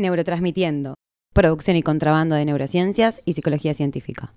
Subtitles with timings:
[0.00, 0.94] Neurotransmitiendo,
[1.34, 4.32] producción y contrabando de neurociencias y psicología científica.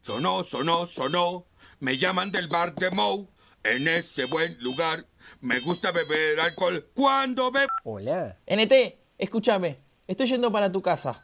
[0.00, 1.44] Sonó, sonó, sonó.
[1.80, 3.28] Me llaman del bar de Moe.
[3.62, 5.04] En ese buen lugar.
[5.42, 7.68] Me gusta beber alcohol cuando bebo.
[7.84, 8.38] Hola.
[8.46, 8.72] NT,
[9.18, 9.76] escúchame.
[10.06, 11.22] Estoy yendo para tu casa.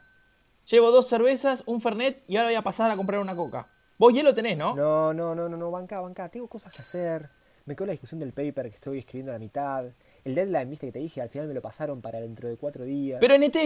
[0.69, 3.65] Llevo dos cervezas, un fernet y ahora voy a pasar a comprar una coca.
[3.97, 4.75] Vos hielo tenés, ¿no?
[4.75, 6.29] No, no, no, no, no, banca, banca.
[6.29, 7.27] Tengo cosas que hacer.
[7.65, 9.85] Me quedó la discusión del paper que estoy escribiendo a la mitad.
[10.23, 12.85] El deadline, viste que te dije, al final me lo pasaron para dentro de cuatro
[12.85, 13.19] días.
[13.21, 13.57] Pero NT,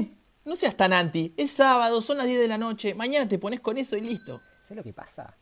[0.45, 1.33] no seas tan anti.
[1.37, 2.93] Es sábado, son las 10 de la noche.
[2.93, 4.41] Mañana te pones con eso y listo.
[4.61, 5.35] ¿Sabes lo que pasa?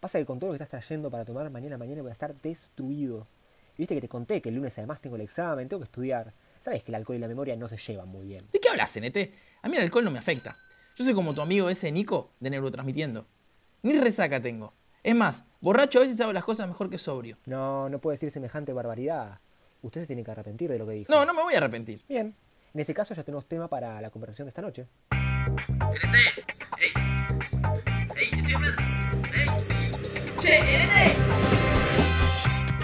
[0.00, 2.34] Pasa que con todo lo que estás trayendo para tomar mañana, mañana voy a estar
[2.40, 3.26] destruido.
[3.76, 6.32] Y viste que te conté que el lunes además tengo el examen, tengo que estudiar.
[6.60, 8.46] Sabes que el alcohol y la memoria no se llevan muy bien.
[8.52, 9.16] ¿De qué hablas, NT?
[9.62, 10.54] A mí el alcohol no me afecta.
[10.96, 13.26] Yo soy como tu amigo ese Nico de Neurotransmitiendo.
[13.82, 14.72] Ni resaca tengo.
[15.02, 17.36] Es más, borracho a veces hago las cosas mejor que sobrio.
[17.46, 19.40] No, no puedo decir semejante barbaridad.
[19.84, 21.12] Usted se tiene que arrepentir de lo que dijo.
[21.12, 22.00] No, no me voy a arrepentir.
[22.08, 22.34] Bien.
[22.72, 24.86] En ese caso ya tenemos tema para la conversación de esta noche.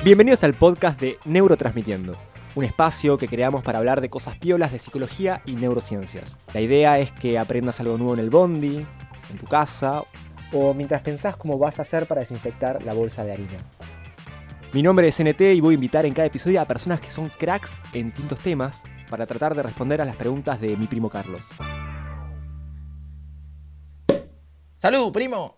[0.04, 2.12] Bienvenidos al podcast de Neurotransmitiendo,
[2.54, 6.36] un espacio que creamos para hablar de cosas piolas de psicología y neurociencias.
[6.52, 8.86] La idea es que aprendas algo nuevo en el bondi,
[9.30, 10.02] en tu casa
[10.52, 13.56] o mientras pensás cómo vas a hacer para desinfectar la bolsa de harina.
[14.72, 17.28] Mi nombre es NT y voy a invitar en cada episodio a personas que son
[17.28, 21.42] cracks en distintos temas para tratar de responder a las preguntas de mi primo Carlos.
[24.76, 25.56] ¡Salud, primo!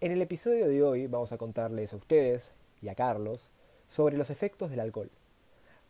[0.00, 2.50] En el episodio de hoy vamos a contarles a ustedes
[2.82, 3.50] y a Carlos
[3.86, 5.12] sobre los efectos del alcohol.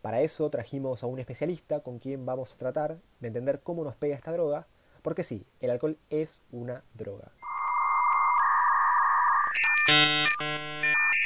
[0.03, 3.95] Para eso trajimos a un especialista con quien vamos a tratar de entender cómo nos
[3.95, 4.67] pega esta droga,
[5.01, 7.31] porque sí, el alcohol es una droga.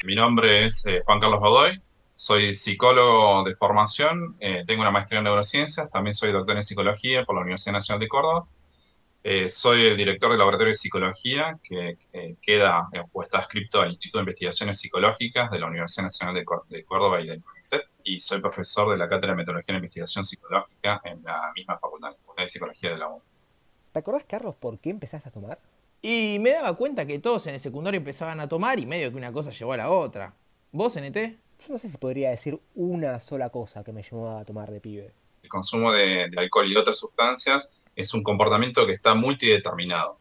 [0.03, 1.81] Mi nombre es eh, Juan Carlos Godoy,
[2.15, 7.23] soy psicólogo de formación, eh, tengo una maestría en neurociencias, también soy doctor en psicología
[7.23, 8.47] por la Universidad Nacional de Córdoba.
[9.23, 11.97] Eh, soy el director del laboratorio de psicología que
[12.41, 17.21] queda o está adscrito al Instituto de Investigaciones Psicológicas de la Universidad Nacional de, Córdoba
[17.21, 21.21] y del CONICET, y soy profesor de la Cátedra de Metodología e Investigación Psicológica en
[21.23, 23.21] la misma facultad, de Psicología de la UNED.
[23.91, 25.59] ¿Te acordás, Carlos, por qué empezaste a tomar?
[26.01, 29.17] Y me daba cuenta que todos en el secundario empezaban a tomar y medio que
[29.17, 30.33] una cosa llevó a la otra.
[30.71, 31.17] ¿Vos, NT?
[31.17, 34.79] Yo no sé si podría decir una sola cosa que me llevó a tomar de
[34.79, 35.13] pibe.
[35.43, 40.17] El consumo de, alcohol y otras sustancias es un comportamiento que está multideterminado.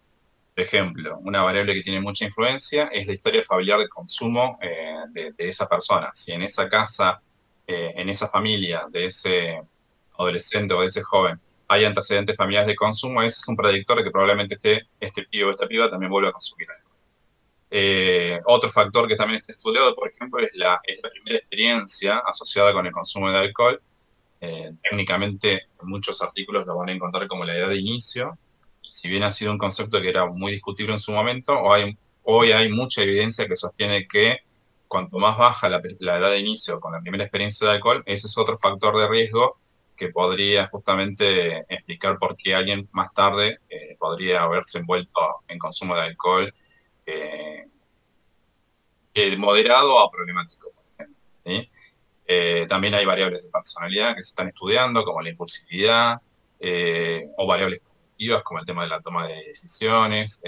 [0.55, 4.97] Por ejemplo, una variable que tiene mucha influencia es la historia familiar de consumo eh,
[5.11, 6.11] de, esa persona.
[6.13, 7.21] Si en esa casa,
[7.69, 9.63] eh, en esa familia de ese
[10.19, 14.11] adolescente o de ese joven hay antecedentes familiares de consumo, es un predictor de que
[14.11, 16.97] probablemente este, este pibe o esta piba también vuelva a consumir alcohol.
[17.71, 20.81] Eh, otro factor que también está estudiado, por ejemplo, es la,
[21.13, 23.83] primera experiencia asociada con el consumo de alcohol.
[24.41, 28.39] Eh, técnicamente, en muchos artículos lo van a encontrar como la edad de inicio.
[28.91, 31.99] Si bien ha sido un concepto que era muy discutible en su momento, hoy
[32.31, 34.41] hoy hay mucha evidencia que sostiene que
[34.87, 38.27] cuanto más baja la, la edad de inicio con la primera experiencia de alcohol, ese
[38.27, 39.59] es otro factor de riesgo
[39.99, 45.97] que podría justamente explicar por qué alguien más tarde eh, podría haberse envuelto en consumo
[45.97, 46.55] de alcohol
[47.05, 47.67] eh,
[49.37, 51.19] moderado a problemático, ejemplo.
[52.25, 56.21] Eh, también hay variables de personalidad que se están estudiando, como la impulsividad,
[57.37, 60.43] o variables cognitivas, como el tema de la toma de decisiones.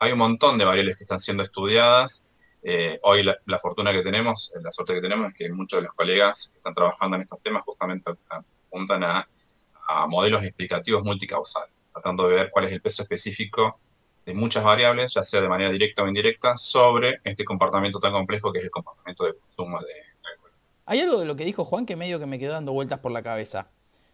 [0.00, 2.26] hay un montón de variables que están siendo estudiadas.
[3.02, 6.48] hoy la, fortuna que tenemos, la suerte que tenemos es que muchos de los colegas
[6.48, 8.10] que están trabajando en estos temas justamente
[8.72, 9.28] apuntan a,
[10.08, 13.78] modelos explicativos multicausales, tratando de ver cuál es el peso específico
[14.24, 18.50] de muchas variables, ya sea de manera directa o indirecta, sobre este comportamiento tan complejo
[18.50, 19.92] que es el comportamiento de consumo de
[20.32, 20.50] alcohol.
[20.86, 23.12] Hay algo de lo que dijo Juan que medio que me quedó dando vueltas por
[23.12, 23.68] la cabeza.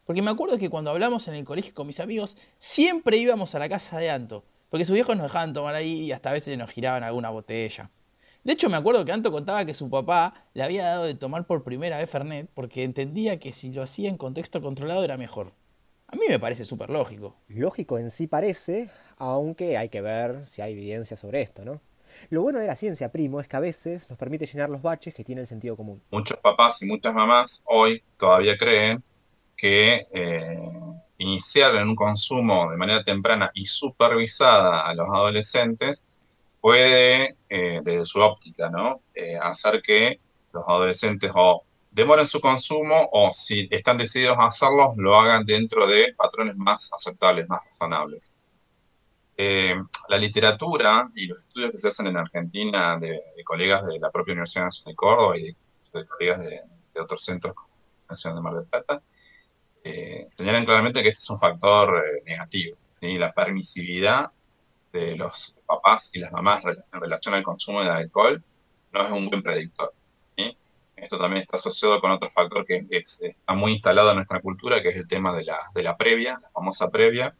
[0.04, 3.60] Porque me acuerdo que cuando hablamos en el colegio con mis amigos, siempre íbamos a
[3.60, 6.58] la casa de Anto, porque sus viejos nos dejaban tomar ahí y hasta a veces
[6.58, 7.90] nos giraban alguna botella.
[8.48, 11.46] De hecho, me acuerdo que Anto contaba que su papá le había dado de tomar
[11.46, 15.52] por primera vez Fernet porque entendía que si lo hacía en contexto controlado era mejor.
[16.06, 17.36] A mí me parece súper lógico.
[17.48, 18.88] Lógico en sí parece,
[19.18, 21.82] aunque hay que ver si hay evidencia sobre esto, ¿no?
[22.30, 25.12] Lo bueno de la ciencia, primo, es que a veces nos permite llenar los baches
[25.12, 26.00] que tiene el sentido común.
[26.10, 29.04] Muchos papás y muchas mamás hoy todavía creen
[29.58, 30.70] que eh,
[31.18, 36.06] iniciar en un consumo de manera temprana y supervisada a los adolescentes
[36.60, 39.02] puede, eh, desde su óptica, ¿no?
[39.14, 40.20] Eh, hacer que
[40.52, 45.86] los adolescentes o demoren su consumo o si están decididos a hacerlo, lo hagan dentro
[45.86, 48.40] de patrones más aceptables, más razonables.
[49.36, 49.74] Eh,
[50.08, 54.32] la literatura y los estudios que se hacen en Argentina de, colegas de la propia
[54.32, 55.56] Universidad Nacional de Córdoba y
[55.92, 56.62] de, colegas de,
[57.00, 57.68] otros centros como
[58.10, 59.02] Nacional de Mar del Plata,
[59.84, 64.32] eh, señalan claramente que este es un factor negativo, la permisividad
[64.92, 68.42] de los papás y las mamás en relación al consumo de alcohol
[68.92, 69.92] no es un buen predictor.
[71.00, 74.88] Esto también está asociado con otro factor que está muy instalado en nuestra cultura, que
[74.88, 77.36] es el tema de la, de la previa, la famosa previa.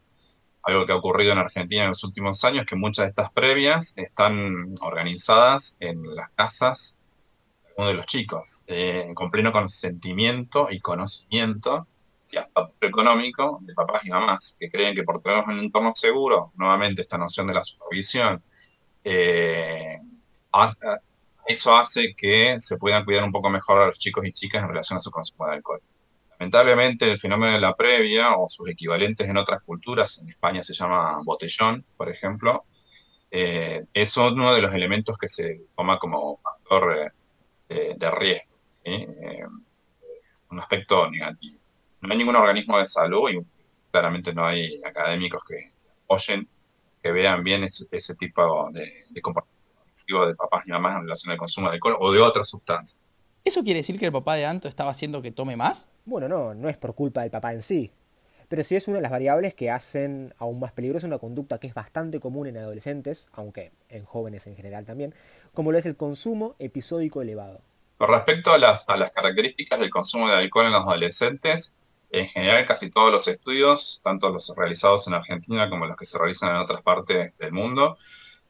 [0.63, 3.97] Algo que ha ocurrido en Argentina en los últimos años, que muchas de estas previas
[3.99, 6.99] están organizadas en las casas
[7.63, 11.87] de algunos de los chicos, eh, con pleno consentimiento y conocimiento
[12.31, 16.53] y hasta económico de papás y mamás, que creen que por tener un entorno seguro,
[16.57, 18.43] nuevamente esta noción de la supervisión,
[19.05, 19.99] eh,
[21.47, 24.69] eso hace que se puedan cuidar un poco mejor a los chicos y chicas en
[24.69, 25.81] relación a su consumo de alcohol.
[26.39, 30.75] Lamentablemente, el fenómeno de la previa o sus equivalentes en otras culturas, en España se
[30.75, 32.65] llama botellón, por ejemplo,
[33.31, 37.13] eh, es uno de los elementos que se toma como factor
[37.69, 38.59] eh, de riesgo.
[40.17, 41.58] es un aspecto negativo
[42.00, 43.39] no hay ningún organismo de salud y
[43.91, 45.73] claramente no hay académicos que
[46.05, 46.49] apoyen,
[47.03, 49.59] que vean bien ese, tipo de, de comportamiento
[50.27, 53.00] de papás y mamás en relación al consumo de alcohol o de otras sustancias.
[53.45, 55.89] ¿Eso quiere decir que el papá de Anto estaba haciendo que tome más?
[56.05, 57.93] Bueno, no, no es por culpa del papá en sí,
[58.49, 61.67] pero sí es una de las variables que hacen aún más peligrosa una conducta que
[61.67, 65.15] es bastante común en adolescentes, aunque en jóvenes en general también,
[65.53, 67.61] como lo es el consumo episódico elevado.
[67.99, 71.78] Con respecto a las, a las características del consumo de alcohol en los adolescentes,
[72.11, 76.19] en general, casi todos los estudios, tanto los realizados en Argentina como los que se
[76.19, 77.99] realizan en otras partes del mundo,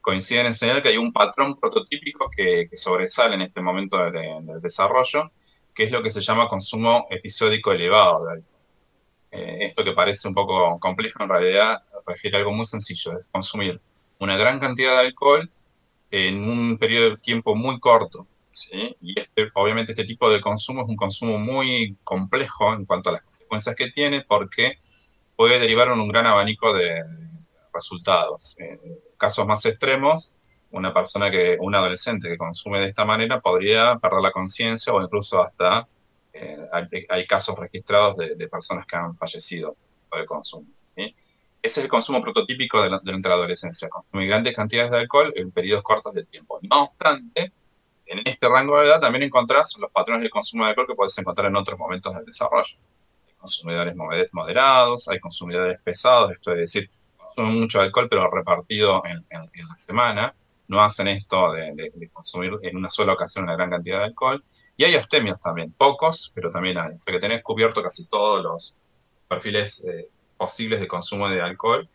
[0.01, 5.31] coinciden en señalar que hay un patrón prototípico que, sobresale en este momento del desarrollo,
[5.75, 8.55] que es lo que se llama consumo episódico elevado de alcohol.
[9.31, 13.27] Eh, esto que parece un poco complejo, en realidad refiere a algo muy sencillo, es
[13.31, 13.81] consumir
[14.19, 15.51] una gran cantidad de alcohol
[16.11, 18.27] en un periodo de tiempo muy corto.
[18.73, 23.13] Y este, obviamente este tipo de consumo es un consumo muy complejo en cuanto a
[23.13, 24.77] las consecuencias que tiene porque
[25.37, 27.05] puede derivar en un gran abanico de
[27.73, 28.57] resultados.
[28.59, 28.81] En
[29.17, 30.37] casos más extremos,
[30.71, 35.03] una persona que, un adolescente que consume de esta manera podría perder la conciencia o
[35.03, 35.89] incluso hasta
[36.33, 36.59] eh,
[37.09, 39.77] hay, casos registrados de, personas que han fallecido
[40.17, 40.69] de consumo.
[41.61, 45.33] Ese es el consumo prototípico de la, de la adolescencia, consumir grandes cantidades de alcohol
[45.35, 46.61] en periodos cortos de tiempo.
[46.63, 47.53] No obstante,
[48.09, 51.17] en este rango de edad también encontrás los patrones de consumo de alcohol que puedes
[51.19, 52.77] encontrar en otros momentos del desarrollo.
[53.27, 53.95] Hay consumidores
[54.33, 60.35] moderados, hay consumidores pesados, esto es decir, consumen mucho alcohol pero repartido en, la semana,
[60.69, 64.43] no hacen esto de, consumir en una sola ocasión una gran cantidad de alcohol.
[64.77, 66.93] Y hay ostemios también, pocos, pero también hay.
[66.93, 68.79] O sea que tenés cubierto casi todos los
[69.29, 71.89] perfiles eh, posibles de consumo de alcohol,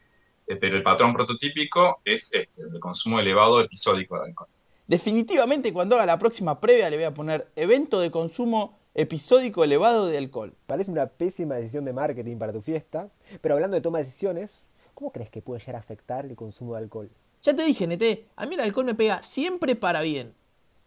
[0.48, 4.50] eh, pero el patrón prototípico es este, el consumo elevado episódico de alcohol.
[4.88, 10.07] Definitivamente cuando haga la próxima previa le voy a poner evento de consumo episódico elevado
[10.07, 10.53] de alcohol.
[10.68, 13.09] Parece una pésima decisión de marketing para tu fiesta,
[13.41, 14.62] pero hablando de toma de decisiones,
[14.94, 17.09] ¿cómo crees que puede llegar a afectar el consumo de alcohol?
[17.41, 20.33] Ya te dije, Nete, a mí el alcohol me pega siempre para bien.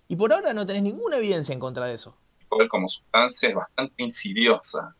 [0.09, 2.15] Y por ahora no tenés ninguna evidencia en contra de eso.
[2.39, 4.95] El alcohol como sustancia es bastante insidiosa.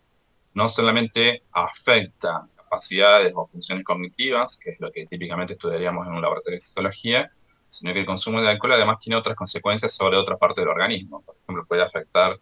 [0.55, 6.23] No solamente afecta capacidades o funciones cognitivas, que es lo que típicamente estudiaríamos en un
[6.23, 7.31] laboratorio de psicología,
[7.69, 11.23] sino que el consumo de alcohol además tiene otras consecuencias sobre otra parte del organismo.
[11.23, 12.39] Por ejemplo, puede afectar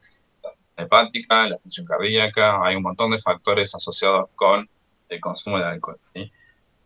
[0.77, 4.69] la hepática, la función cardíaca, hay un montón de factores asociados con
[5.09, 6.31] el consumo de alcohol, ¿sí?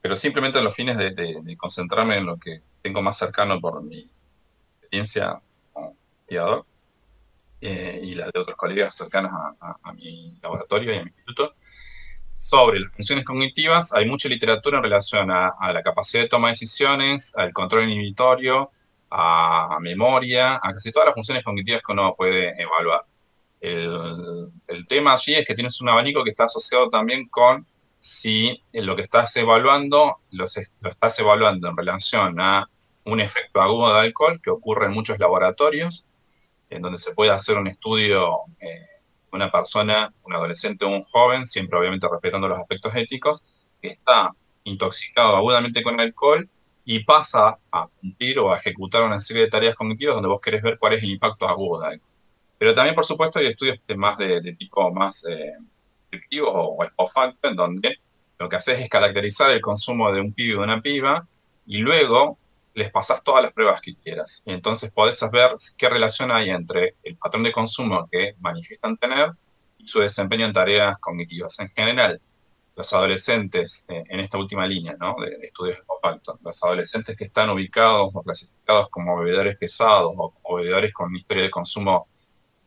[0.00, 4.08] Pero simplemente a los fines de, concentrarme en lo que tengo más cercano por mi
[4.80, 5.40] experiencia
[5.72, 6.64] como investigador
[7.60, 11.54] eh, y la de otros colegas cercanos a mi laboratorio y a mi instituto,
[12.38, 16.52] sobre las funciones cognitivas, hay mucha literatura en relación a, la capacidad de toma de
[16.52, 18.70] decisiones, al control inhibitorio,
[19.10, 23.04] a, memoria, a casi todas las funciones cognitivas que uno puede evaluar.
[23.60, 27.66] El, tema allí es que tienes un abanico que está asociado también con
[27.98, 32.70] si lo que estás evaluando lo estás evaluando en relación a
[33.04, 36.08] un efecto agudo de alcohol que ocurre en muchos laboratorios,
[36.70, 38.97] en donde se puede hacer un estudio eh,
[39.32, 44.32] una persona, un adolescente o un joven, siempre obviamente respetando los aspectos éticos, que está
[44.64, 46.48] intoxicado agudamente con alcohol
[46.84, 50.62] y pasa a cumplir o a ejecutar una serie de tareas cognitivas donde vos querés
[50.62, 51.86] ver cuál es el impacto agudo.
[52.58, 55.52] Pero también, por supuesto, hay estudios más de, tipo más eh,
[56.10, 57.98] descriptivos o, o facto, en donde
[58.38, 61.26] lo que haces es caracterizar el consumo de un pibe o de una piba
[61.66, 62.38] y luego
[62.78, 64.42] les pasas todas las pruebas que quieras.
[64.46, 69.32] Y entonces podés saber qué relación hay entre el patrón de consumo que manifiestan tener
[69.76, 71.58] y su desempeño en tareas cognitivas.
[71.58, 72.20] En general,
[72.76, 75.16] los adolescentes, eh, en esta última línea ¿no?
[75.20, 80.54] de, estudios de compacto, los adolescentes que están ubicados o clasificados como bebedores pesados o,
[80.56, 82.08] bebedores con historia de consumo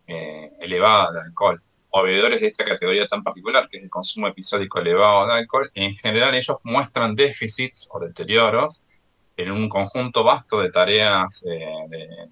[0.08, 4.28] eh, elevada de alcohol, o bebedores de esta categoría tan particular, que es el consumo
[4.28, 8.88] episódico elevado de alcohol, en general ellos muestran déficits o deterioros
[9.42, 12.28] en un conjunto vasto de tareas eh,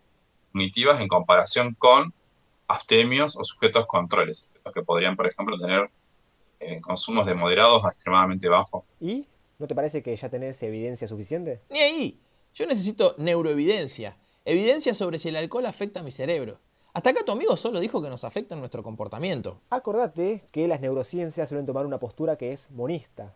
[0.51, 2.13] cognitivas en comparación con
[2.67, 5.89] abstemios o sujetos controles, que podrían, por ejemplo, tener
[6.59, 8.85] eh, consumos de moderados a extremadamente bajos.
[8.99, 11.61] ¿Y no te parece que ya tenés evidencia suficiente?
[11.69, 12.19] Ni ahí.
[12.53, 14.17] Yo necesito neuroevidencia.
[14.45, 16.59] Evidencia sobre si el alcohol afecta a mi cerebro.
[16.93, 19.61] Hasta acá tu amigo solo dijo que nos afecta en nuestro comportamiento.
[19.69, 23.35] Acordate que las neurociencias suelen tomar una postura que es monista.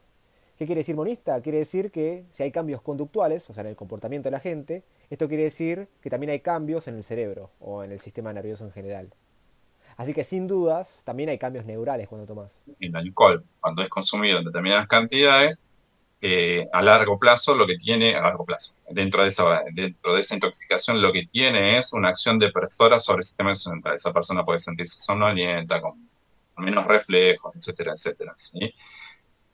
[0.58, 1.42] ¿Qué quiere decir monista?
[1.42, 4.84] Quiere decir que si hay cambios conductuales, o sea, en el comportamiento de la gente,
[5.10, 8.64] esto quiere decir que también hay cambios en el cerebro o en el sistema nervioso
[8.64, 9.14] en general.
[9.98, 12.62] Así que sin dudas, también hay cambios neurales cuando tomas.
[12.80, 15.70] El alcohol, cuando es consumido en determinadas cantidades,
[16.22, 20.22] eh, a largo plazo lo que tiene, a largo plazo, dentro de, esa, dentro de
[20.22, 23.96] esa intoxicación, lo que tiene es una acción depresora sobre el sistema central.
[23.96, 26.10] Esa persona puede sentirse somnolienta, con
[26.58, 28.34] menos reflejos, etcétera, etcétera.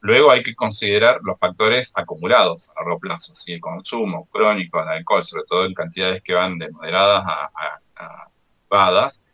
[0.01, 3.53] Luego hay que considerar los factores acumulados a largo plazo, ¿sí?
[3.53, 7.51] el consumo crónico de alcohol, sobre todo en cantidades que van de moderadas a,
[7.97, 8.29] a,
[8.69, 9.27] badas,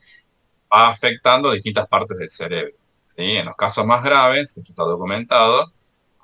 [0.74, 2.76] va afectando distintas partes del cerebro.
[3.06, 3.24] ¿sí?
[3.24, 5.72] En los casos más graves, esto está documentado,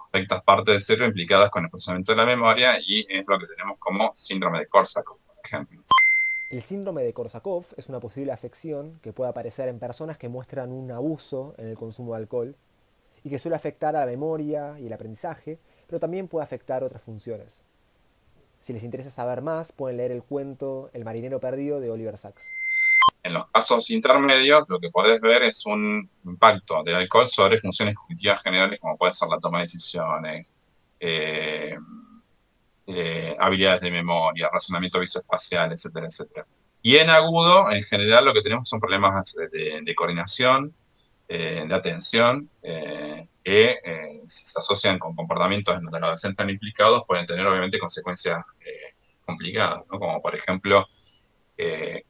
[0.08, 3.46] afecta partes del cerebro implicadas con el procesamiento de la memoria y es lo que
[3.46, 5.84] tenemos como síndrome de Korsakoff, por ejemplo.
[6.50, 10.72] El síndrome de Korsakoff es una posible afección que puede aparecer en personas que muestran
[10.72, 12.56] un abuso en el consumo de alcohol
[13.24, 17.02] y que suele afectar a la memoria y el aprendizaje, pero también puede afectar otras
[17.02, 17.60] funciones.
[18.62, 22.44] Si les interesa saber más, pueden leer el cuento El marinero perdido de Oliver Sacks.
[23.24, 27.96] En los casos intermedios, lo que podés ver es un impacto del alcohol sobre funciones
[27.96, 30.54] cognitivas generales, como puede ser la toma de decisiones,
[31.00, 31.76] eh,
[32.88, 36.48] eh, habilidades de memoria, razonamiento visoespacial, etcétera, etcétera.
[36.84, 40.74] Y en agudo, en general, lo que tenemos son problemas de coordinación,
[41.34, 47.04] eh, de atención eh, que eh, si se asocian con comportamientos en los adolescentes implicados
[47.08, 48.44] pueden tener obviamente consecuencias
[49.26, 50.86] complicadas, como por ejemplo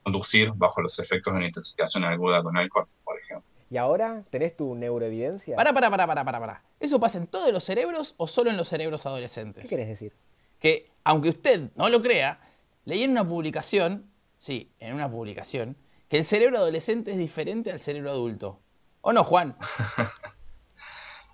[0.02, 3.48] conducir bajo los efectos de una intoxicación aguda con alcohol, por ejemplo.
[3.70, 5.56] ¿Y ahora tenés tu neuroevidencia?
[5.56, 6.64] Para, para, para, para, para, para.
[6.80, 9.66] ¿Eso pasa en todos los cerebros o solo en los cerebros adolescentes?
[9.66, 10.16] ¿Qué querés decir?
[10.60, 12.40] Que, aunque usted no lo crea,
[12.86, 14.10] leí en una publicación,
[14.40, 15.78] sí, en una publicación,
[16.10, 18.60] que el cerebro adolescente es diferente al cerebro adulto.
[19.02, 19.56] ¿O no, Juan?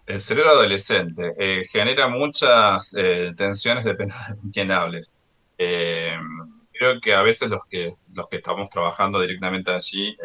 [0.06, 5.14] El cerebro adolescente eh, genera muchas eh, tensiones, depende de quién hables.
[5.58, 6.16] Eh,
[6.72, 10.16] creo que a veces los que, los que estamos trabajando directamente allí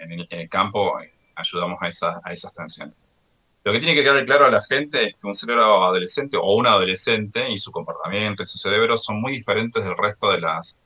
[0.00, 0.98] en el, campo
[1.36, 2.96] ayudamos a, a esas tensiones.
[3.62, 6.54] Lo que tiene que quedar claro a la gente es que un cerebro adolescente o
[6.54, 10.82] un adolescente y su comportamiento y su cerebro son muy diferentes del resto de las,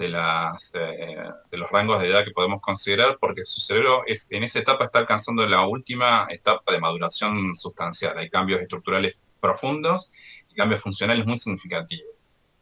[0.00, 1.14] de, las, eh,
[1.50, 4.98] los rangos de edad que podemos considerar, porque su cerebro es, en esa etapa está
[4.98, 8.16] alcanzando la última etapa de maduración sustancial.
[8.16, 10.12] Hay cambios estructurales profundos
[10.48, 12.14] y cambios funcionales muy significativos,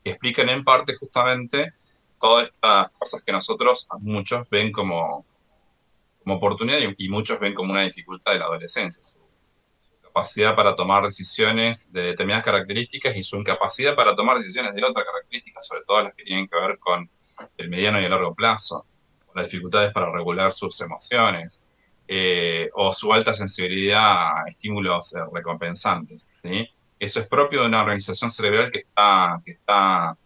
[0.02, 1.70] que explican en parte justamente
[2.20, 5.24] todas estas cosas que nosotros, muchos, ven como,
[6.24, 9.02] como oportunidad y, muchos ven como una dificultad de la adolescencia.
[9.02, 9.28] Su,
[10.02, 15.04] capacidad para tomar decisiones de determinadas características y su incapacidad para tomar decisiones de otras
[15.04, 17.08] características, sobre todo las que tienen que ver con
[17.56, 18.86] el mediano y el largo plazo,
[19.34, 21.68] las dificultades para regular sus emociones,
[22.10, 26.22] eh, o su alta sensibilidad a estímulos eh, recompensantes.
[26.22, 26.66] ¿sí?
[26.98, 30.16] Eso es propio de una organización cerebral que está, que está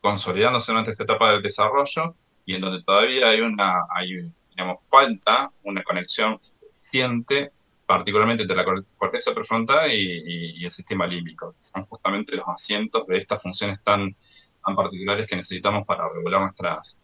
[0.00, 2.14] consolidándose durante esta etapa del desarrollo
[2.46, 6.38] y en donde todavía hay una hay, digamos, falta una conexión
[6.76, 7.50] eficiente,
[7.86, 8.64] particularmente entre la
[8.96, 13.82] corteza prefrontal y, y el sistema límbico, que son justamente los asientos de estas funciones
[13.82, 14.16] tan
[14.64, 17.00] tan particulares que necesitamos para regular nuestras,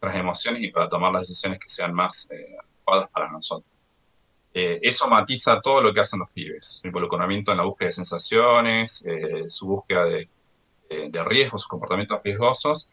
[0.00, 3.70] nuestras emociones y para tomar las decisiones que sean más eh, adecuadas para nosotros.
[4.54, 7.92] Eh, eso matiza todo lo que hacen los pibes, su involucramiento en la búsqueda de
[7.92, 10.28] sensaciones, eh, su búsqueda de,
[10.88, 12.88] de, riesgos, sus comportamientos riesgosos.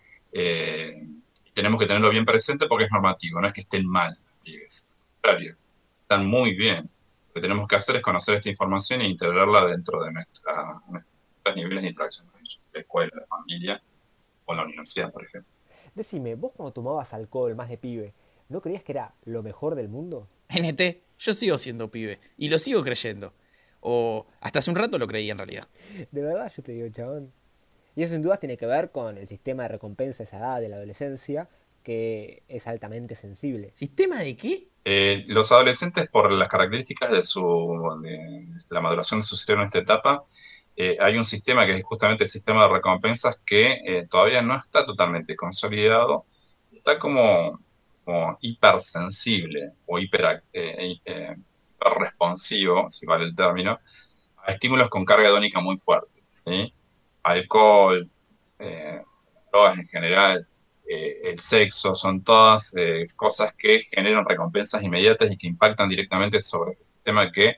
[1.53, 4.89] tenemos que tenerlo bien presente porque es normativo, no es que estén mal los pibes.
[5.23, 5.57] Al
[6.01, 6.89] están muy bien.
[7.29, 11.55] Lo que tenemos que hacer es conocer esta información e integrarla dentro de nuestra, nuestros
[11.55, 13.81] niveles de interacción con ellos, la escuela, la familia
[14.45, 15.51] o la universidad, por ejemplo.
[15.93, 18.13] Decime, vos cuando tomabas alcohol más de pibe,
[18.49, 20.27] ¿no creías que era lo mejor del mundo?
[20.49, 20.81] NT,
[21.19, 23.33] yo sigo siendo pibe y lo sigo creyendo.
[23.81, 25.67] O hasta hace un rato lo creí en realidad.
[26.11, 27.31] De verdad, yo te digo, chabón.
[27.95, 30.59] Y eso sin dudas tiene que ver con el sistema de recompensa a esa edad
[30.59, 31.47] de la adolescencia,
[31.83, 33.71] que es altamente sensible.
[33.73, 34.67] ¿Sistema de qué?
[34.83, 39.67] Eh, los adolescentes, por las características de, su, de la maduración de su cerebro en
[39.67, 40.23] esta etapa,
[40.75, 44.55] eh, hay un sistema que es justamente el sistema de recompensas que eh, todavía no
[44.55, 46.25] está totalmente consolidado,
[46.71, 47.59] está como,
[48.41, 51.35] hipersensible o hiper, eh,
[51.79, 53.79] responsivo, si vale el término,
[54.37, 56.23] a estímulos con carga hedónica muy fuerte.
[57.23, 58.09] Alcohol,
[58.59, 59.01] eh,
[59.51, 60.47] drogas en general,
[60.87, 66.41] eh, el sexo, son todas eh, cosas que generan recompensas inmediatas y que impactan directamente
[66.43, 67.57] sobre el sistema que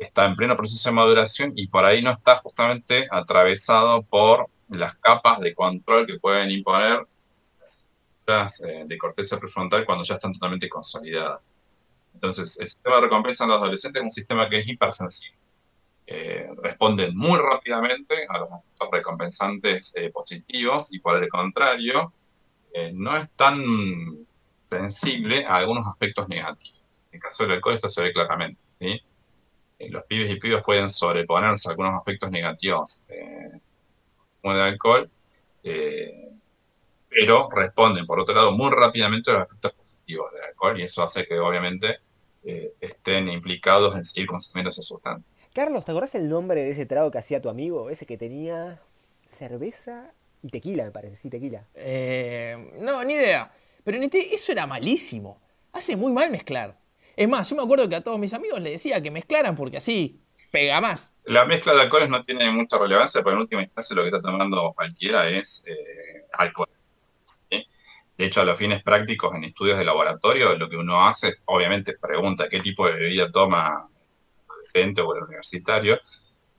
[0.00, 4.96] está en pleno proceso de maduración y por ahí no está justamente atravesado por las
[4.96, 7.06] capas de control que pueden imponer
[8.26, 11.40] las de corteza prefrontal cuando ya están totalmente consolidadas.
[12.12, 15.38] Entonces, el sistema de recompensa en los adolescentes es un sistema que es hipersensible.
[16.10, 18.48] Eh, responden muy rápidamente a los
[18.90, 22.12] recompensantes eh, positivos y por el contrario,
[22.72, 23.62] eh, no es tan
[24.58, 26.82] sensible a algunos aspectos negativos.
[27.12, 28.60] En el caso del alcohol esto se ve claramente.
[28.72, 29.00] ¿sí?
[29.78, 33.04] Los pibes y pibes pueden sobreponerse a algunos aspectos negativos
[34.40, 35.10] como el alcohol,
[37.08, 41.02] pero responden, por otro lado, muy rápidamente a los aspectos positivos del alcohol y eso
[41.02, 41.98] hace que obviamente
[42.44, 45.36] eh, estén implicados en seguir consumiendo esa sustancia.
[45.52, 47.90] Carlos, ¿te acordás el nombre de ese trago que hacía tu amigo?
[47.90, 48.80] Ese que tenía
[49.26, 51.64] cerveza y tequila, me parece, sí, tequila.
[51.74, 53.50] Eh, no, ni idea.
[53.82, 55.38] Pero eso era malísimo.
[55.72, 56.76] Hace muy mal mezclar.
[57.18, 59.78] Es más, yo me acuerdo que a todos mis amigos les decía que mezclaran porque
[59.78, 60.20] así
[60.52, 61.12] pega más.
[61.24, 64.20] La mezcla de alcoholes no tiene mucha relevancia, porque en última instancia lo que está
[64.20, 66.68] tomando cualquiera es eh, alcohol.
[67.50, 71.98] De hecho, a los fines prácticos en estudios de laboratorio, lo que uno hace, obviamente,
[71.98, 75.98] pregunta qué tipo de bebida toma el adolescente o el universitario,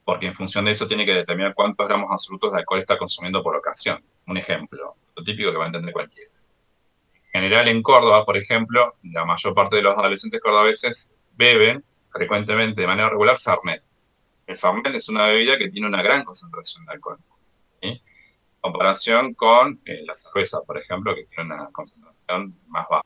[0.03, 3.41] porque en función de eso tiene que determinar cuántos gramos absolutos de alcohol está consumiendo
[3.41, 4.03] por ocasión.
[4.27, 6.31] Un ejemplo, lo típico que va a entender cualquiera.
[7.31, 12.81] En general, en Córdoba, por ejemplo, la mayor parte de los adolescentes cordobeses beben frecuentemente
[12.81, 13.83] de manera regular Fernet.
[14.47, 17.19] El Fernet es una bebida que tiene una gran concentración de alcohol.
[17.81, 18.01] ¿sí?
[18.61, 23.05] comparación con eh, la cerveza, por ejemplo, que tiene una concentración más baja.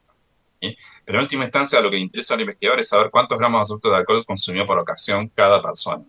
[1.05, 3.95] Pero en última instancia, lo que interesa al investigador es saber cuántos gramos de de
[3.97, 6.05] alcohol consumió por ocasión cada persona.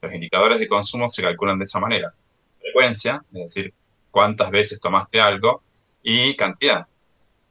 [0.00, 2.14] Los indicadores de consumo se calculan de esa manera.
[2.58, 3.74] Frecuencia, es decir,
[4.10, 5.62] cuántas veces tomaste algo,
[6.02, 6.86] y cantidad.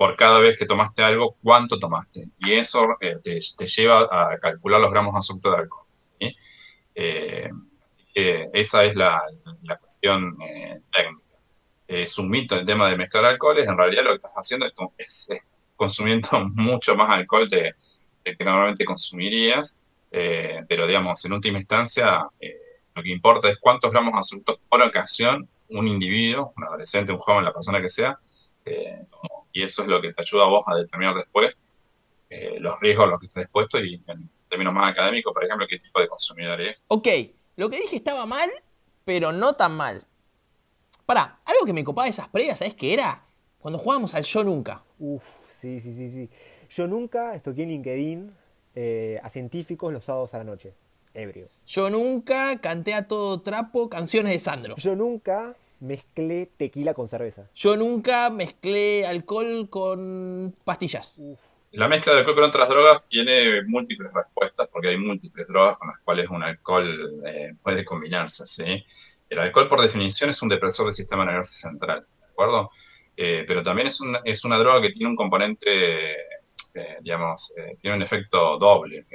[0.04, 2.28] Por cada vez que tomaste algo, cuánto tomaste.
[2.40, 5.86] Y eso eh, te, lleva a calcular los gramos de de alcohol.
[6.94, 7.50] Eh,
[7.86, 9.22] así que esa es la,
[10.02, 11.38] eh, técnica.
[11.88, 14.66] Es un mito el tema de mezclar alcoholes, en realidad lo que estás haciendo
[14.98, 15.30] es,
[15.78, 17.74] consumiendo mucho más alcohol de,
[18.26, 22.60] que normalmente consumirías, eh, pero digamos, en última instancia, eh,
[22.94, 27.46] lo que importa es cuántos gramos absolutos por ocasión un individuo, un adolescente, un joven,
[27.46, 28.20] la persona que sea,
[29.54, 31.64] y eso es lo que te ayuda a vos a determinar después
[32.60, 35.78] los riesgos a los que estás expuesto y en términos más académicos, por ejemplo, qué
[35.78, 36.84] tipo de consumidor es.
[36.88, 37.08] Ok,
[37.56, 38.50] lo que dije estaba mal,
[39.06, 40.06] pero no tan mal.
[41.06, 43.24] Pará, algo que me copaba de esas previas, ¿sabes qué era?
[43.60, 44.84] Cuando jugábamos al Yo Nunca.
[45.00, 46.30] Uf, sí, sí, sí, sí.
[46.70, 48.36] Yo Nunca estoy en LinkedIn
[48.76, 50.74] eh, a científicos los sábados a la noche.
[51.14, 51.48] Ebrio.
[51.68, 54.76] Yo nunca canté a todo trapo canciones de Sandro.
[54.78, 57.50] Yo nunca mezclé tequila con cerveza.
[57.54, 61.16] Yo nunca mezclé alcohol con pastillas.
[61.18, 61.40] Uf.
[61.74, 65.88] La mezcla de alcohol con otras drogas tiene múltiples respuestas, porque hay múltiples drogas con
[65.90, 68.46] las cuales un alcohol eh, puede combinarse.
[68.46, 68.86] ¿sí?
[69.28, 72.70] El alcohol, por definición, es un depresor del sistema nervioso central, ¿de acuerdo?
[73.18, 76.12] Eh, pero también es, es, una droga que tiene un componente,
[76.76, 79.08] eh, digamos, tiene un efecto doble.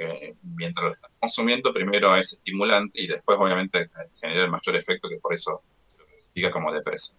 [0.43, 5.19] mientras lo estás consumiendo, primero es estimulante y después, obviamente, genera el mayor efecto, que
[5.19, 5.63] por eso
[6.51, 7.17] como depresor.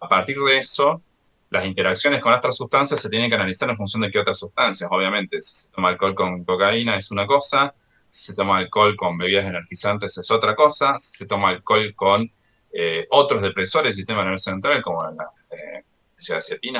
[0.00, 1.02] A partir de eso,
[1.50, 4.88] las interacciones con otras sustancias se tienen que analizar en función de qué otras sustancias,
[4.92, 5.40] obviamente.
[5.40, 7.74] Si se toma alcohol con cocaína es una cosa,
[8.06, 12.30] si se toma alcohol con bebidas energizantes es otra cosa, si se toma alcohol con
[12.72, 15.84] eh, otros depresores del sistema nervioso central, como las eh,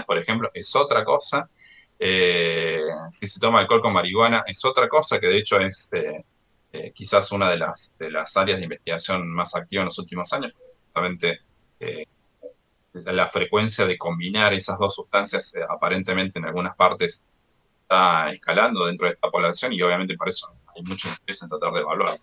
[0.07, 1.49] por ejemplo, es otra cosa.
[1.99, 5.90] Eh, si se toma alcohol con marihuana es otra cosa, que de hecho es
[6.73, 7.97] eh, quizás una de las,
[8.37, 10.53] áreas de investigación más activas en los últimos años,
[10.87, 11.40] justamente
[12.92, 17.31] la frecuencia de combinar esas dos sustancias eh, aparentemente en algunas partes
[17.83, 21.73] está escalando dentro de esta población y obviamente por eso hay mucho interés en tratar
[21.73, 22.16] de evaluar.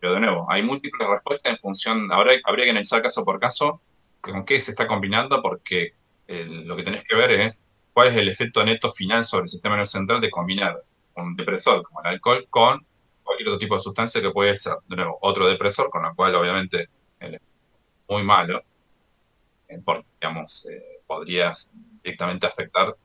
[0.00, 3.80] Pero de nuevo, hay múltiples respuestas en función, ahora habría que analizar caso por caso
[4.20, 5.94] con qué se está combinando porque
[6.28, 9.74] lo que tenés que ver es cuál es el efecto neto final sobre el sistema
[9.74, 10.82] nervioso central de combinar
[11.16, 12.86] un depresor como el alcohol con
[13.22, 16.34] cualquier otro tipo de sustancia que puede ser, de nuevo, otro depresor, con lo cual
[16.34, 16.88] obviamente
[17.20, 17.40] es
[18.08, 18.62] muy malo,
[19.84, 22.96] porque, digamos, eh, podrías directamente afectar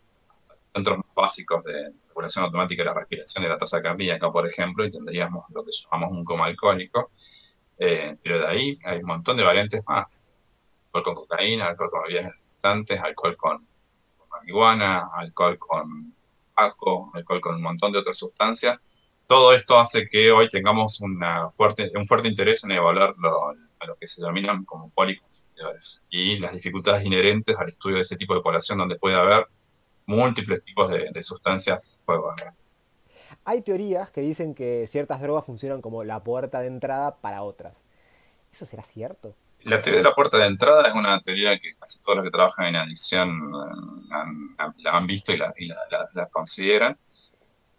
[0.73, 4.85] centros más básicos de regulación automática de la respiración y la tasa cardíaca, por ejemplo,
[4.85, 7.11] y tendríamos lo que llamamos un coma alcohólico.
[7.77, 10.29] Eh, pero de ahí hay un montón de variantes más.
[10.93, 13.67] Alcohol con cocaína, alcohol con bebidas energizantes, alcohol con,
[14.29, 16.13] marihuana, alcohol con
[16.55, 18.81] alcohol, alcohol con un montón de otras sustancias
[19.27, 23.15] todo esto hace que hoy tengamos una fuerte, un fuerte interés en evaluar
[23.79, 24.91] a lo que se denominan como
[26.09, 29.47] y las dificultades inherentes al estudio de ese tipo de población donde puede haber
[30.05, 31.97] múltiples tipos de, sustancias
[33.45, 37.77] Hay teorías que dicen que ciertas drogas funcionan como la puerta de entrada para otras.
[38.51, 39.33] ¿Eso será cierto?
[39.61, 42.31] La teoría de la puerta de entrada es una teoría que casi todos los que
[42.31, 45.53] trabajan en adicción eh, la han visto y la,
[46.31, 46.97] consideran.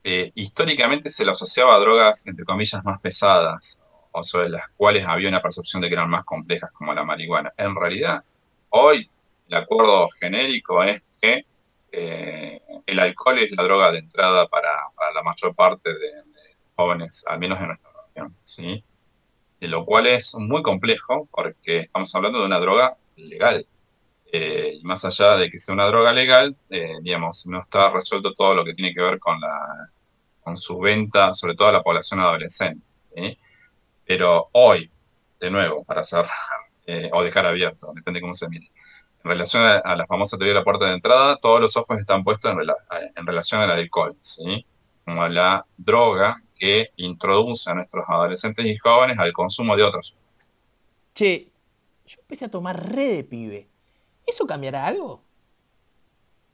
[0.02, 3.83] Eh, históricamente se lo asociaba a drogas, entre comillas, más pesadas,
[4.14, 7.52] o sobre las cuales había una percepción de que eran más complejas, como la marihuana.
[7.56, 8.22] En realidad,
[8.70, 9.10] hoy
[9.48, 11.44] el acuerdo genérico es que
[11.90, 14.70] eh, el alcohol es la droga de entrada para,
[15.12, 16.10] la mayor parte de,
[16.76, 18.84] jóvenes, al menos en nuestra región, ¿sí?
[19.60, 23.66] De lo cual es muy complejo porque estamos hablando de una droga legal.
[24.32, 28.34] Eh, y más allá de que sea una droga legal, eh, digamos, no está resuelto
[28.34, 29.90] todo lo que tiene que ver con, la,
[30.40, 32.84] con su venta, sobre todo a la población adolescente.
[32.98, 33.38] ¿sí?
[34.06, 34.90] Pero hoy,
[35.40, 36.30] de nuevo, para cerrar,
[37.12, 38.70] o dejar abierto, depende de cómo se mire,
[39.24, 42.22] en relación a, la famosa teoría de la puerta de entrada, todos los ojos están
[42.22, 44.66] puestos en, relación al alcohol, ¿sí?
[45.06, 50.54] Como la droga que introduce a nuestros adolescentes y jóvenes al consumo de otras sustancias.
[51.14, 51.50] Che,
[52.06, 53.68] yo empecé a tomar re de pibe.
[54.26, 55.22] ¿Eso cambiará algo?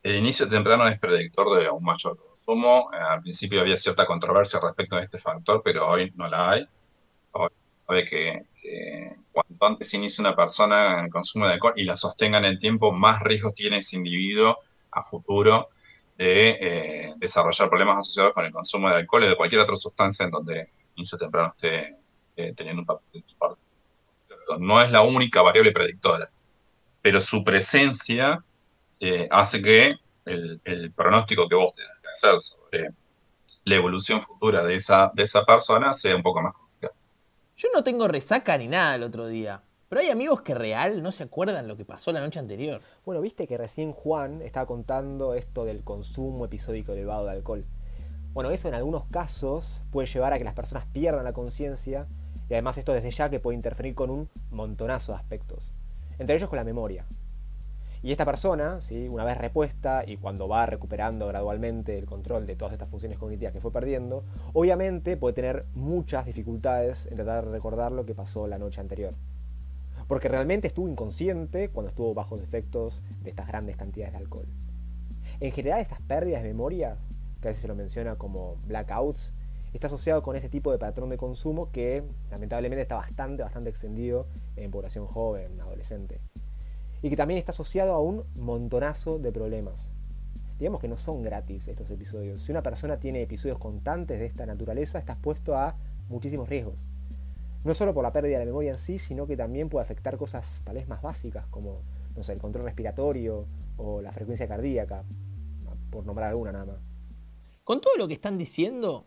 [0.03, 2.91] El inicio temprano es predictor de un mayor consumo.
[2.93, 6.69] Eh, al principio había cierta controversia respecto a este factor, pero hoy no la hay.
[7.91, 8.47] Sabe que
[9.33, 12.61] cuanto antes inicie una persona en el consumo de alcohol y la sostenga en el
[12.61, 14.59] tiempo, más riesgo tiene ese individuo
[14.93, 15.71] a futuro
[16.17, 20.25] de eh, desarrollar problemas asociados con el consumo de alcohol y de cualquier otra sustancia
[20.25, 21.97] en donde inicio temprano esté
[22.37, 23.25] eh, teniendo un papel
[24.61, 26.31] No es la única variable predictora,
[27.03, 28.45] pero su presencia
[29.01, 32.91] eh, hace que el, pronóstico que vos tengas que hacer sobre
[33.65, 36.55] la evolución futura de esa, de esa persona sea un poco más
[37.61, 39.63] yo no tengo resaca ni nada el otro día.
[39.91, 42.81] Pero hay amigos que real no se acuerdan lo que pasó la noche anterior.
[43.05, 47.63] Bueno, viste que recién Juan estaba contando esto del consumo episódico elevado de alcohol.
[48.33, 52.07] Bueno, eso en algunos casos puede llevar a que las personas pierdan la conciencia
[52.49, 55.71] y además esto desde ya que puede interferir con un montonazo de aspectos.
[56.19, 57.05] Entre ellos con la memoria.
[58.03, 59.09] Y esta persona, ¿sí?
[59.11, 63.53] una vez repuesta y cuando va recuperando gradualmente el control de todas estas funciones cognitivas
[63.53, 68.47] que fue perdiendo, obviamente puede tener muchas dificultades en tratar de recordar lo que pasó
[68.47, 69.13] la noche anterior.
[70.09, 74.47] Porque realmente estuvo inconsciente cuando estuvo bajo los efectos de estas grandes cantidades de alcohol.
[75.39, 76.97] En general estas pérdidas de memoria,
[77.43, 79.35] que a veces se lo menciona como blackouts,
[79.75, 84.27] está asociado con este tipo de patrón de consumo que lamentablemente está bastante, bastante extendido
[84.57, 86.23] en población joven, adolescente
[87.03, 89.89] y que también está asociado a un montonazo de problemas.
[90.59, 92.43] Digamos que no son gratis estos episodios.
[92.43, 95.77] Si una persona tiene episodios constantes de esta naturaleza, está expuesto a
[96.09, 96.89] muchísimos riesgos.
[97.65, 100.17] No solo por la pérdida de la memoria en sí, sino que también puede afectar
[100.17, 101.83] cosas tal vez más básicas como
[102.15, 105.05] no sé, el control respiratorio o la frecuencia cardíaca,
[105.91, 106.81] por nombrar alguna nada más.
[107.65, 109.07] Con todo lo que están diciendo,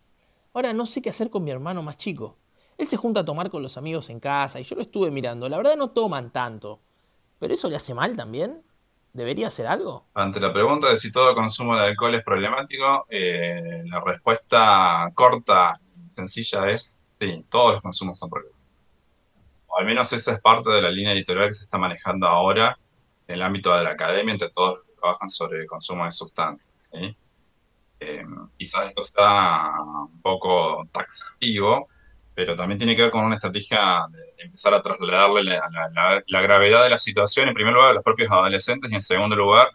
[0.54, 2.38] ahora no sé qué hacer con mi hermano más chico.
[2.78, 5.48] Él se junta a tomar con los amigos en casa y yo lo estuve mirando.
[5.48, 6.82] La verdad no toman tanto.
[7.44, 8.64] ¿Pero eso le hace mal también?
[9.12, 10.08] ¿Debería hacer algo?
[10.14, 15.74] Ante la pregunta de si todo consumo de alcohol es problemático, eh, la respuesta corta
[15.94, 18.66] y sencilla es sí, todos los consumos son problemáticos.
[19.68, 22.80] O al menos esa es parte de la línea editorial que se está manejando ahora
[23.28, 26.12] en el ámbito de la academia entre todos los que trabajan sobre el consumo de
[26.14, 26.94] sustancias.
[28.00, 28.26] Eh,
[28.58, 31.90] quizás esto sea un poco taxativo,
[32.36, 36.89] pero también tiene que ver con una estrategia de empezar a trasladarle la, gravedad de
[36.89, 39.67] la situación, en primer lugar, a los propios adolescentes y en segundo lugar,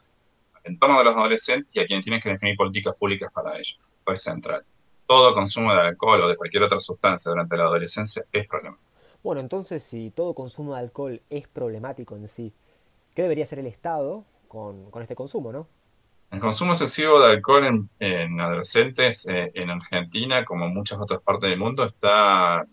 [0.55, 3.77] al entorno de los adolescentes y a quienes tienen que definir políticas públicas para ellos.
[3.79, 4.64] Esto es central.
[5.07, 8.85] Todo consumo de alcohol o de cualquier otra sustancia durante la adolescencia es problemático.
[9.23, 12.53] Bueno, entonces, si todo consumo de alcohol es problemático en sí,
[13.14, 15.68] ¿qué debería hacer el Estado con, con este consumo, no?
[16.31, 21.49] El consumo excesivo de alcohol en, adolescentes eh, en Argentina, como en muchas otras partes
[21.49, 22.67] del mundo, está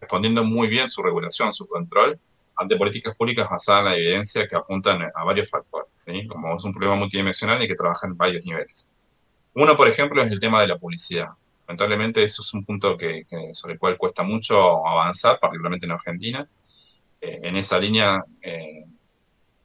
[0.00, 2.18] respondiendo muy bien su regulación, su control,
[2.56, 5.88] ante políticas públicas basadas en la evidencia que apuntan a varios factores,
[6.28, 8.90] como es un problema multidimensional y que trabaja en varios niveles.
[9.52, 11.28] Uno, por ejemplo, es el tema de la publicidad.
[11.66, 12.96] Lamentablemente eso es un punto
[13.52, 16.48] sobre el cual cuesta mucho avanzar, particularmente en Argentina.
[17.20, 18.86] Eh, en esa línea, eh,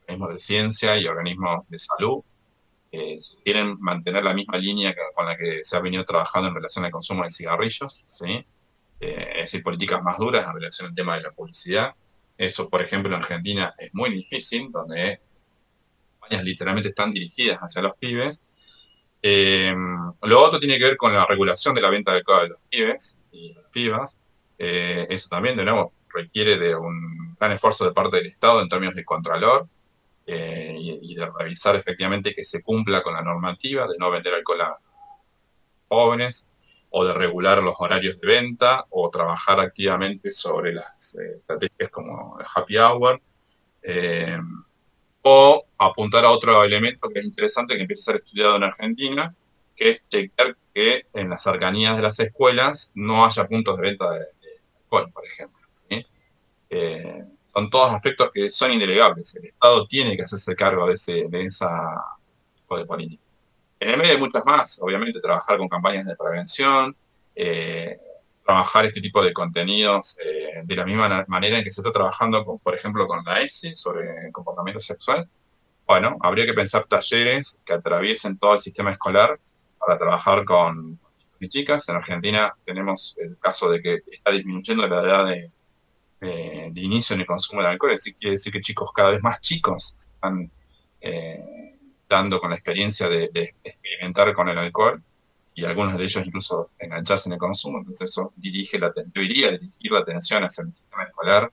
[0.01, 2.23] organismos de ciencia y organismos de salud
[2.91, 6.83] eh, quieren mantener la misma línea con la que se ha venido trabajando en relación
[6.85, 8.45] al consumo de cigarrillos, ¿sí?
[8.99, 11.95] Eh, es decir, políticas más duras en relación al tema de la publicidad.
[12.37, 15.19] Eso, por ejemplo, en Argentina es muy difícil, donde
[16.19, 18.47] campañas literalmente están dirigidas hacia los pibes.
[19.23, 19.73] Eh,
[20.23, 22.59] lo otro tiene que ver con la regulación de la venta de alcohol de los
[22.69, 24.23] pibes y las pibas.
[24.57, 28.69] Eh, eso también, de nuevo, requiere de un gran esfuerzo de parte del Estado en
[28.69, 29.67] términos de contralor
[30.25, 34.61] eh, y, de revisar efectivamente que se cumpla con la normativa de no vender alcohol
[34.61, 34.77] a
[35.87, 36.51] jóvenes
[36.89, 42.45] o de regular los horarios de venta o trabajar activamente sobre las estrategias como el
[42.53, 43.21] happy hour
[45.23, 49.35] o apuntar a otro elemento que es interesante, que empieza a ser estudiado en Argentina,
[49.75, 54.11] que es chequear que en las cercanías de las escuelas no haya puntos de venta
[54.11, 54.25] de,
[54.83, 55.59] alcohol, por ejemplo.
[56.73, 59.35] Eh, son todos aspectos que son indelegables.
[59.35, 61.69] El Estado tiene que hacerse cargo de, ese, de esa
[62.77, 63.23] de política.
[63.79, 66.95] En el medio hay muchas más, obviamente, trabajar con campañas de prevención,
[67.35, 67.97] eh,
[68.45, 72.45] trabajar este tipo de contenidos eh, de la misma manera en que se está trabajando,
[72.63, 75.27] por ejemplo, con la ESI sobre comportamiento sexual.
[75.87, 79.39] Bueno, habría que pensar talleres que atraviesen todo el sistema escolar
[79.79, 81.89] para trabajar con chicos y chicas.
[81.89, 85.51] En Argentina tenemos el caso de que está disminuyendo la edad de,
[86.21, 89.41] de inicio en el consumo de alcohol, decir, quiere decir que chicos cada vez más
[89.41, 90.51] chicos están
[91.01, 91.75] eh,
[92.07, 95.01] dando con la experiencia de, experimentar con el alcohol
[95.55, 99.51] y algunos de ellos incluso engancharse en el consumo, entonces eso dirige la, yo iría
[99.51, 101.51] dirigir la atención hacia el sistema escolar,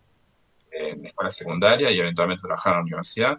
[0.70, 3.38] eh, en la escuela secundaria y eventualmente trabajar en la universidad.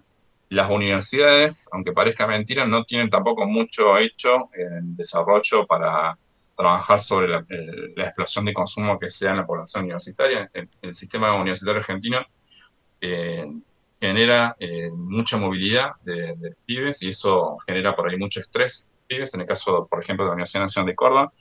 [0.49, 6.17] Las universidades, aunque parezca mentira, no tienen tampoco mucho hecho en desarrollo para
[6.59, 7.45] trabajar sobre la,
[8.03, 10.51] explosión de consumo que sea en la población universitaria.
[10.81, 12.19] El, sistema universitario argentino
[12.99, 13.45] eh,
[14.01, 19.41] genera eh, mucha movilidad de, pibes y eso genera por ahí mucho estrés pibes, en
[19.41, 21.31] el caso, por ejemplo, de la Universidad Nacional de Córdoba,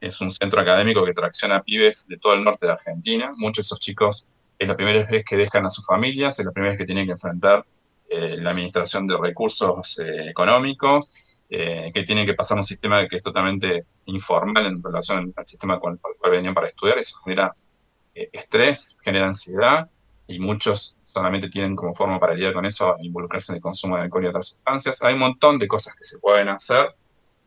[0.00, 3.32] es un centro académico que tracciona pibes de todo el norte de Argentina.
[3.36, 6.52] Muchos de esos chicos es la primera vez que dejan a sus familias, es la
[6.52, 7.66] primera vez que tienen que enfrentar
[8.08, 11.12] eh, la administración de recursos eh, económicos,
[11.54, 15.78] eh, que tienen que pasar un sistema que es totalmente informal en relación al sistema
[15.78, 16.96] con el cual venían para estudiar.
[16.96, 17.54] Eso genera
[18.14, 19.90] estrés, genera ansiedad
[20.26, 24.04] y muchos solamente tienen como forma para lidiar con eso involucrarse en el consumo de
[24.04, 25.02] alcohol y otras sustancias.
[25.02, 26.94] Hay un montón de cosas que se pueden hacer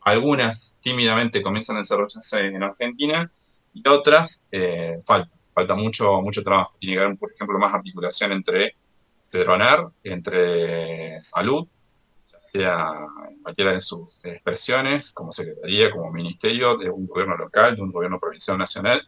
[0.06, 3.30] algunas tímidamente comienzan a desarrollarse en Argentina
[3.74, 6.76] y otras eh, falta, falta mucho, mucho trabajo.
[6.80, 8.76] Tiene que haber, por ejemplo, más articulación entre
[9.28, 11.68] Cedronar, entre salud,
[12.46, 12.92] sea
[13.30, 17.92] en cualquiera de sus expresiones, como secretaría, como ministerio, de un gobierno local, de un
[17.92, 19.06] gobierno provincial nacional,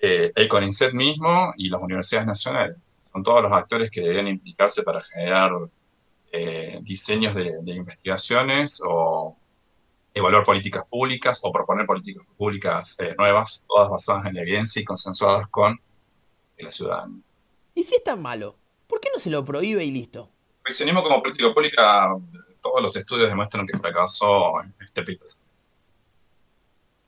[0.00, 2.76] eh, el CONICET mismo y las universidades nacionales.
[3.12, 5.52] Son todos los actores que deberían implicarse para generar
[6.32, 9.36] eh, diseños de, de investigaciones o
[10.14, 14.84] evaluar políticas públicas o proponer políticas públicas eh, nuevas, todas basadas en la evidencia y
[14.84, 15.78] consensuadas con
[16.58, 17.22] la ciudadanía.
[17.74, 18.56] ¿Y si es tan malo?
[18.86, 20.30] ¿Por qué no se lo prohíbe y listo?
[20.58, 22.16] El revisionismo como política pública,
[22.64, 24.54] todos los estudios demuestran que fracasó
[25.06, 25.26] pico.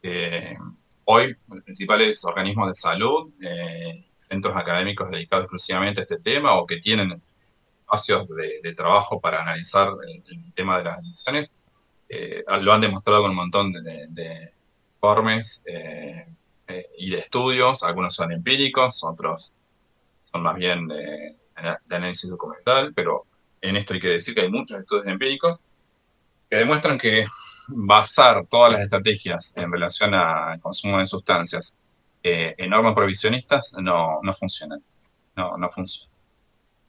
[0.02, 0.54] Eh,
[1.04, 6.66] hoy, los principales organismos de salud, eh, centros académicos dedicados exclusivamente a este tema o
[6.66, 7.22] que tienen
[7.80, 8.28] espacios
[8.62, 11.62] de, trabajo para analizar el, tema de las adicciones,
[12.10, 14.52] eh, lo han demostrado con un montón de,
[14.96, 16.26] informes eh,
[16.98, 19.58] y de estudios, algunos son empíricos, otros
[20.20, 21.34] son más bien de,
[21.88, 23.24] análisis documental, pero
[23.68, 25.64] en esto hay que decir que hay muchos estudios empíricos
[26.48, 27.26] que demuestran que
[27.68, 31.80] basar todas las estrategias en relación al consumo de sustancias
[32.22, 34.82] en normas provisionistas no, no funcionan.
[35.36, 36.10] No, no funciona.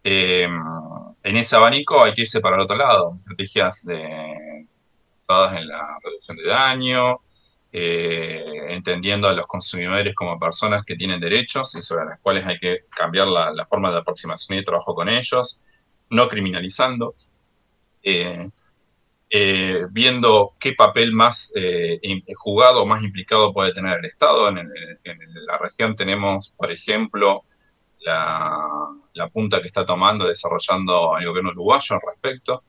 [0.04, 4.68] en ese abanico hay que irse para el otro lado, estrategias de
[5.30, 7.20] en la reducción de daño,
[7.72, 12.58] eh, entendiendo a los consumidores como personas que tienen derechos y sobre las cuales hay
[12.60, 15.62] que cambiar la, forma de aproximación y de trabajo con ellos,
[16.10, 17.16] no criminalizando,
[18.04, 18.50] eh,
[19.30, 21.54] eh, viendo qué papel más
[22.36, 24.48] jugado, más implicado puede tener el Estado.
[24.50, 24.72] En,
[25.48, 27.44] la región tenemos, por ejemplo,
[28.00, 28.68] la,
[29.14, 32.64] la, punta que está tomando, desarrollando el gobierno uruguayo al respecto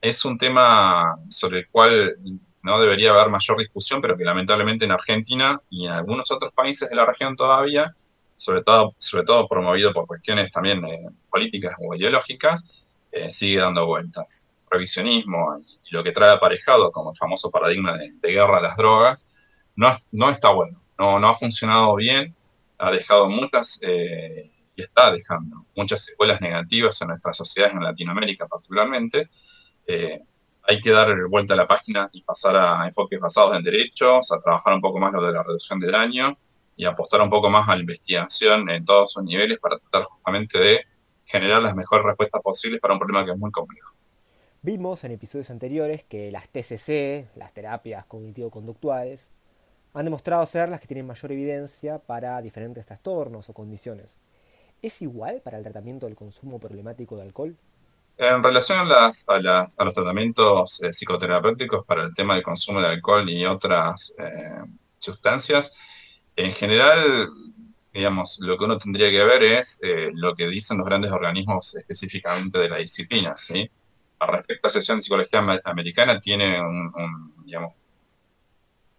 [0.00, 2.16] es un tema sobre el cual
[2.62, 6.88] no debería haber mayor discusión, pero que lamentablemente en Argentina y en algunos otros países
[6.88, 7.92] de la región todavía,
[8.40, 13.84] sobre todo, sobre todo promovido por cuestiones también eh, políticas o ideológicas, eh, sigue dando
[13.84, 14.48] vueltas.
[14.70, 19.28] Revisionismo y lo que trae aparejado como el famoso paradigma de, guerra a las drogas,
[19.76, 22.34] no, no está bueno, no, no ha funcionado bien,
[22.78, 28.46] ha dejado muchas, eh, y está dejando muchas secuelas negativas en nuestras sociedades en Latinoamérica
[28.46, 29.28] particularmente,
[30.62, 34.40] hay que dar vuelta a la página y pasar a enfoques basados en derechos, a
[34.40, 36.38] trabajar un poco más lo de la reducción de daño
[36.80, 40.58] y apostar un poco más a la investigación en todos sus niveles para tratar justamente
[40.58, 40.80] de
[41.26, 43.92] generar las mejores respuestas posibles para un problema que es muy complejo.
[44.62, 49.30] Vimos en episodios anteriores que las TCC, las terapias cognitivo-conductuales,
[49.92, 54.18] han demostrado ser las que tienen mayor evidencia para diferentes trastornos o condiciones.
[54.80, 57.56] ¿Es igual para el tratamiento del consumo problemático de alcohol?
[58.16, 62.88] En relación a, las, a, los tratamientos eh, psicoterapéuticos para el tema del consumo de
[62.88, 64.64] alcohol y otras eh,
[64.98, 65.76] sustancias,
[66.36, 67.30] en general,
[67.92, 71.76] digamos, lo que uno tendría que ver es eh, lo que dicen los grandes organismos
[71.76, 73.70] específicamente de la disciplina, ¿sí?
[74.20, 77.72] Respecto a la sesión de psicología americana, tiene un, un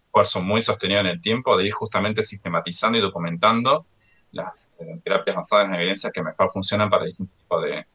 [0.06, 3.84] esfuerzo muy sostenido en el tiempo de ir justamente sistematizando y documentando
[4.32, 7.86] las eh, terapias basadas en evidencia que mejor funcionan para distintos tipos de,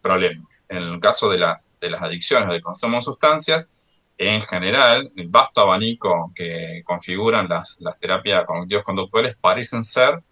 [0.00, 0.66] problemas.
[0.68, 1.38] En el caso de,
[1.80, 3.76] de las adicciones o del consumo de sustancias,
[4.18, 10.22] en general, el vasto abanico que configuran las, las terapias cognitivas conductuales parecen ser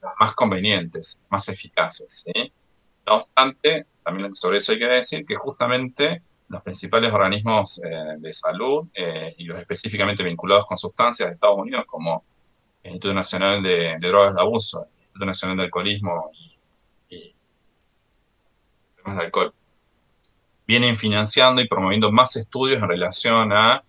[0.00, 2.24] las más convenientes, más eficaces.
[3.06, 8.32] No obstante, también sobre eso hay que decir que justamente los principales organismos eh, de
[8.32, 12.24] salud eh, y los específicamente vinculados con sustancias de Estados Unidos, como
[12.82, 16.30] el Instituto Nacional de, Drogas de Abuso, el Instituto Nacional de Alcoholismo
[17.08, 17.34] y, y
[19.06, 19.54] de alcohol,
[20.66, 23.84] vienen financiando y promoviendo más estudios en relación a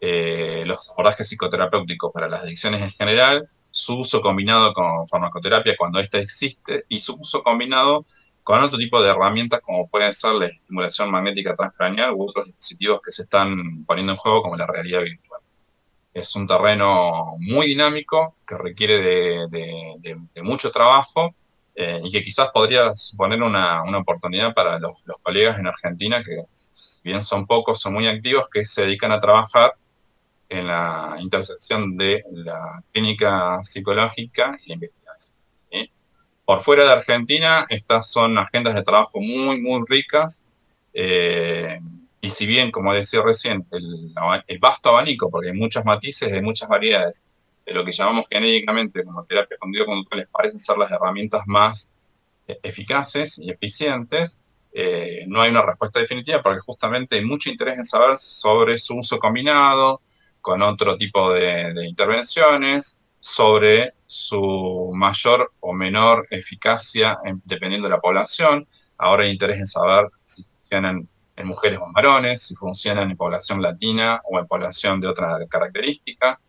[0.00, 6.00] eh, los abordajes psicoterapéuticos para las adicciones en general, su uso combinado con farmacoterapia cuando
[6.00, 8.04] ésta existe y su uso combinado
[8.48, 13.00] con otro tipo de herramientas como puede ser la estimulación magnética transcranial u otros dispositivos
[13.04, 15.42] que se están poniendo en juego como la realidad virtual.
[16.14, 21.34] Es un terreno muy dinámico que requiere de, mucho trabajo
[21.80, 26.42] eh, y que quizás podría suponer una, oportunidad para los, los, colegas en Argentina, que
[27.04, 29.74] bien son pocos, son muy activos, que se dedican a trabajar
[30.48, 34.98] en la intersección de la clínica psicológica y la investigación
[36.48, 40.48] por fuera de Argentina, estas son agendas de trabajo muy, muy ricas.
[40.94, 41.78] Eh,
[42.22, 46.66] y si bien, como decía recién, el, vasto abanico, porque hay muchos matices, hay muchas
[46.70, 47.27] variedades,
[47.68, 51.94] de lo que llamamos genéricamente como terapias conductuales parecen ser las herramientas más
[52.46, 54.40] eh, eficaces y eficientes,
[54.72, 58.96] eh, no hay una respuesta definitiva porque justamente hay mucho interés en saber sobre su
[58.96, 60.00] uso combinado
[60.40, 68.00] con otro tipo de, de intervenciones, sobre su mayor o menor eficacia dependiendo de la
[68.00, 68.66] población.
[68.96, 73.16] Ahora hay interés en saber si funcionan en mujeres o en varones, si funcionan en
[73.16, 76.40] población latina o en población de otras características.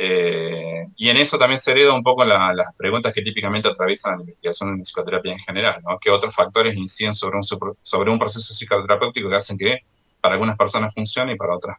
[0.00, 4.20] Eh, y en eso también se hereda un poco las preguntas que típicamente atraviesan la
[4.20, 5.98] investigación en psicoterapia en general, ¿no?
[5.98, 9.80] ¿Qué otros factores inciden sobre un, sobre un proceso psicoterapéutico que hacen que
[10.20, 11.78] para algunas personas funcione y para otras?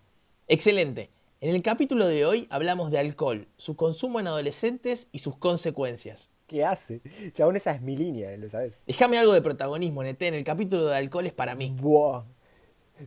[0.50, 1.10] Excelente.
[1.40, 6.30] En el capítulo de hoy hablamos de alcohol, su consumo en adolescentes y sus consecuencias.
[6.46, 7.02] ¿Qué hace?
[7.32, 8.80] Chabón, esa es mi línea, ¿lo sabes?
[8.86, 11.74] Déjame algo de protagonismo, Nete, en el capítulo de alcohol es para mí.
[11.80, 12.24] Buah.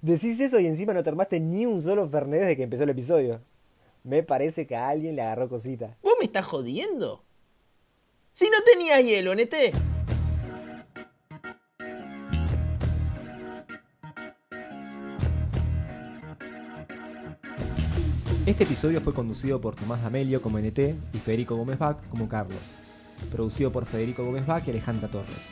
[0.00, 2.90] Decís eso y encima no te armaste ni un solo Fernet desde que empezó el
[2.90, 3.42] episodio.
[4.04, 5.96] Me parece que a alguien le agarró cosita.
[6.02, 7.22] ¿Vos me estás jodiendo?
[8.32, 9.72] Si no tenías hielo, Nete.
[18.44, 20.78] Este episodio fue conducido por Tomás Amelio como NT
[21.12, 22.58] y Federico Gómez Bach como Carlos,
[23.30, 25.46] producido por Federico Gómez Bach y Alejandra Torres.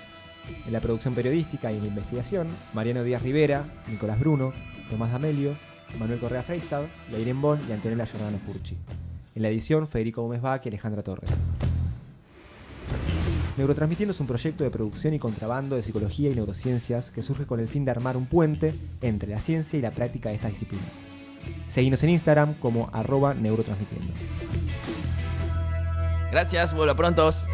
[0.67, 4.53] En la producción periodística y en la investigación, Mariano Díaz Rivera, Nicolás Bruno,
[4.91, 5.55] Tomás Amelio,
[5.99, 8.77] Manuel Correa Freistad, Leiren Bon y Antonella Giordano Furchi.
[9.35, 11.31] En la edición, Federico Gómez Bach y Alejandra Torres.
[13.57, 17.61] Neurotransmitiendo es un proyecto de producción y contrabando de psicología y neurociencias que surge con
[17.61, 20.89] el fin de armar un puente entre la ciencia y la práctica de estas disciplinas.
[21.69, 24.13] Seguimos en Instagram como arroba neurotransmitiendo.
[26.31, 27.49] Gracias, vuelvo prontos.